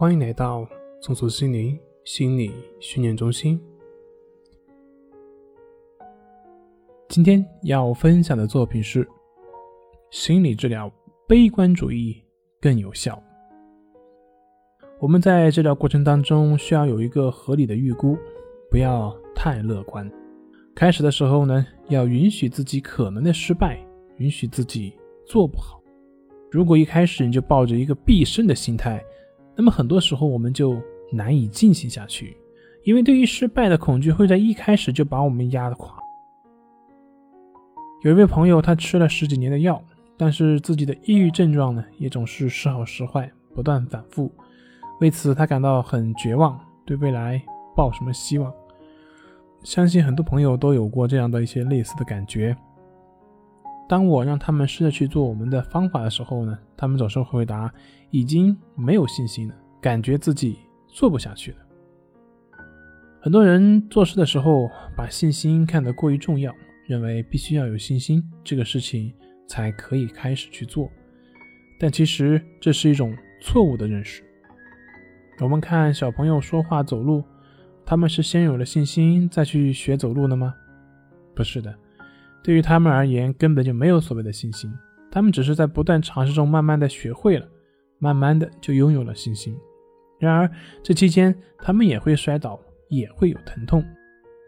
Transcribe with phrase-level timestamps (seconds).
[0.00, 0.66] 欢迎来到
[1.02, 3.60] 松鼠心灵心理训练中心。
[7.06, 9.06] 今天要分享的作品是：
[10.10, 10.90] 心理治疗
[11.28, 12.16] 悲观主义
[12.62, 13.22] 更有效。
[14.98, 18.16] 我们在治疗过程当中需要有一个合理的预估，
[18.70, 20.10] 不要太乐观。
[20.74, 23.78] 开始的时候呢，要允许自己可能的失败，
[24.16, 24.94] 允许自己
[25.26, 25.78] 做不好。
[26.50, 29.04] 如果一开始你就抱着一个必胜的心态，
[29.60, 30.80] 那么很多时候我们就
[31.12, 32.34] 难以进行下去，
[32.82, 35.94] 因为对于失败的恐惧会在一开始就把我们压得垮。
[38.02, 39.84] 有一位朋友，他吃了十几年的药，
[40.16, 44.32] 但是自己的抑郁症状呢，也总是时好时坏，不断反复，
[44.98, 47.38] 为此他感到很绝望，对未来
[47.76, 48.50] 抱什么希望？
[49.62, 52.56] 相信很多朋友都有过这样的一些类似的感觉。
[53.90, 57.68] 当我让他们试着去做我们的方法的时候呢，他们总是回答
[58.10, 61.56] 已经没有信心了，感觉自己做不下去了。
[63.20, 66.54] 很多人做事的时候把信心看得过于重要，
[66.86, 69.12] 认为必须要有信心，这个事情
[69.48, 70.88] 才可以开始去做。
[71.80, 74.22] 但其实这是一种错误的认识。
[75.40, 77.24] 我们看小朋友说话、走路。
[77.84, 80.54] 他们是先有了信心再去学走路的吗？
[81.34, 81.74] 不是的，
[82.42, 84.72] 对于他们而言根本就没有所谓的信心，
[85.10, 87.46] 他们只是在不断尝试中慢慢的学会了，
[87.98, 89.56] 慢慢的就拥有了信心。
[90.18, 90.50] 然而
[90.82, 93.84] 这期间他们也会摔倒，也会有疼痛，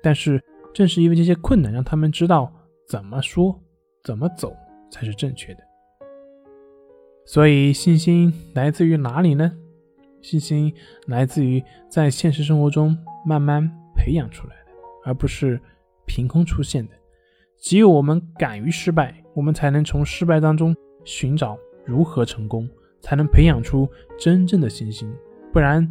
[0.03, 0.43] 但是
[0.75, 2.53] 正是因为这些困难，让他们知道
[2.89, 3.59] 怎么说、
[4.03, 4.57] 怎么走
[4.91, 5.61] 才是正确的。
[7.25, 9.53] 所以信心来自于哪里呢？
[10.21, 10.73] 信心
[11.07, 12.99] 来自于在现实生活中。
[13.25, 14.73] 慢慢培养出来的，
[15.05, 15.61] 而不是
[16.07, 16.93] 凭空出现的。
[17.63, 20.75] 只有我们敢于失败，我们才能从失败当中
[21.05, 22.69] 寻找如何成功，
[23.01, 23.89] 才能培养出
[24.19, 25.09] 真正的信心。
[25.53, 25.89] 不然，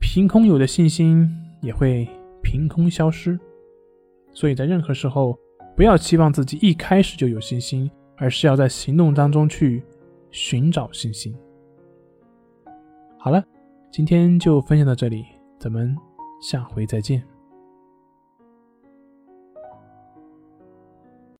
[0.00, 1.30] 凭空有的信心
[1.62, 2.08] 也会
[2.42, 3.38] 凭空消失。
[4.32, 5.38] 所以在任何时候，
[5.76, 9.80] 不要期望自己一开始就有信心，而是要在行动当中去
[10.32, 11.32] 寻找信心。
[13.16, 13.40] 好了，
[13.92, 15.24] 今天就分享到这里，
[15.56, 15.96] 咱们。
[16.42, 17.33] 下回再见。